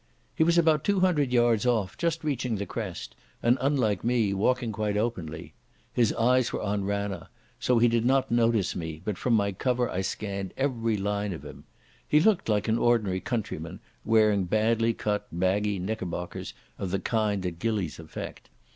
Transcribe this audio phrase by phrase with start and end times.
[0.33, 3.13] He was about two hundred yards off, just reaching the crest,
[3.43, 5.53] and, unlike me, walking quite openly.
[5.93, 7.27] His eyes were on Ranna,
[7.59, 11.45] so he did not notice me, but from my cover I scanned every line of
[11.45, 11.65] him.
[12.07, 17.99] He looked an ordinary countryman, wearing badly cut, baggy knickerbockers of the kind that gillies
[17.99, 18.49] affect.